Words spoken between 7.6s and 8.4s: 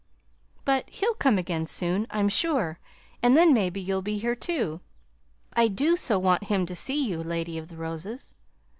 the Roses!"